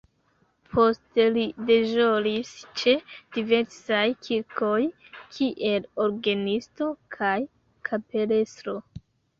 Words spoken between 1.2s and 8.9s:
li deĵoris ĉe diversaj kirkoj kiel orgenisto kaj kapelestro.